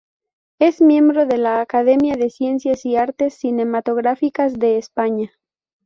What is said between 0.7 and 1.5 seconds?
miembro de